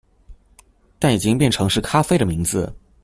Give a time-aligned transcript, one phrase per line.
[0.97, 2.75] 但已經變成是咖啡的名字